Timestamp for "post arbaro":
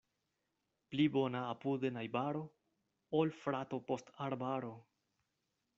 3.91-4.75